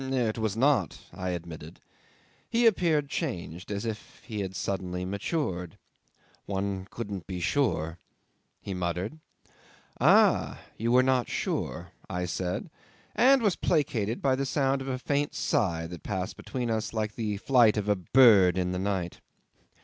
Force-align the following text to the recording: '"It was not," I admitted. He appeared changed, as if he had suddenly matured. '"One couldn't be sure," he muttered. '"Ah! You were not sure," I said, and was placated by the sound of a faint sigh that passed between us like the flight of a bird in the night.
'"It 0.01 0.39
was 0.39 0.57
not," 0.57 0.97
I 1.13 1.29
admitted. 1.29 1.79
He 2.49 2.65
appeared 2.65 3.07
changed, 3.07 3.69
as 3.71 3.85
if 3.85 4.23
he 4.25 4.39
had 4.39 4.55
suddenly 4.55 5.05
matured. 5.05 5.77
'"One 6.47 6.87
couldn't 6.89 7.27
be 7.27 7.39
sure," 7.39 7.99
he 8.59 8.73
muttered. 8.73 9.19
'"Ah! 9.99 10.59
You 10.75 10.91
were 10.91 11.03
not 11.03 11.29
sure," 11.29 11.91
I 12.09 12.25
said, 12.25 12.71
and 13.15 13.43
was 13.43 13.55
placated 13.57 14.23
by 14.23 14.35
the 14.35 14.43
sound 14.47 14.81
of 14.81 14.87
a 14.87 14.97
faint 14.97 15.35
sigh 15.35 15.85
that 15.85 16.01
passed 16.01 16.35
between 16.35 16.71
us 16.71 16.93
like 16.93 17.13
the 17.13 17.37
flight 17.37 17.77
of 17.77 17.87
a 17.87 17.95
bird 17.95 18.57
in 18.57 18.71
the 18.71 18.79
night. 18.79 19.19